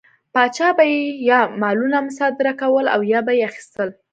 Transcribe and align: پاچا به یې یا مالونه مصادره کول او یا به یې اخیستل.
پاچا 0.33 0.67
به 0.77 0.83
یې 0.93 1.01
یا 1.29 1.39
مالونه 1.61 1.97
مصادره 2.07 2.53
کول 2.61 2.85
او 2.95 3.01
یا 3.13 3.19
به 3.25 3.33
یې 3.37 3.43
اخیستل. 3.49 3.89